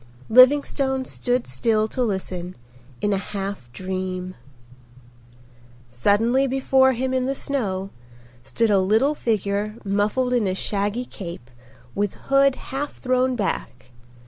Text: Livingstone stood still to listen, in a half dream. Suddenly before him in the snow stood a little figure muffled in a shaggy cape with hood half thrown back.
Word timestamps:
Livingstone 0.29 1.05
stood 1.05 1.45
still 1.45 1.87
to 1.87 2.01
listen, 2.01 2.55
in 3.01 3.13
a 3.13 3.19
half 3.19 3.71
dream. 3.71 4.33
Suddenly 5.89 6.47
before 6.47 6.93
him 6.93 7.13
in 7.13 7.27
the 7.27 7.35
snow 7.35 7.91
stood 8.41 8.71
a 8.71 8.79
little 8.79 9.13
figure 9.13 9.75
muffled 9.85 10.33
in 10.33 10.47
a 10.47 10.55
shaggy 10.55 11.05
cape 11.05 11.51
with 11.93 12.15
hood 12.15 12.55
half 12.55 12.93
thrown 12.93 13.35
back. 13.35 13.91